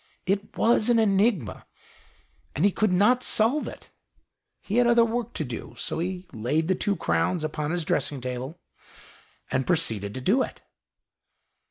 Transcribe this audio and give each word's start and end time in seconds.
It 0.25 0.57
was 0.57 0.89
an 0.89 0.97
enigma, 0.97 1.67
and 2.55 2.65
he 2.65 2.71
could 2.71 2.91
not 2.91 3.21
solve 3.21 3.67
it. 3.67 3.91
He 4.59 4.77
had 4.77 4.87
other 4.87 5.05
work 5.05 5.33
to 5.35 5.45
do, 5.45 5.75
so 5.77 5.99
he 5.99 6.25
laid 6.33 6.67
the 6.67 6.73
two 6.73 6.95
crowns 6.95 7.43
upon 7.43 7.69
his 7.69 7.85
dressing 7.85 8.19
table, 8.19 8.59
and 9.51 9.67
proceeded 9.67 10.15
to 10.15 10.19
do 10.21 10.41
it. 10.41 10.63